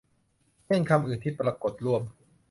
[0.65, 2.01] เช่นคำอื่นที่ปรากฏร่วม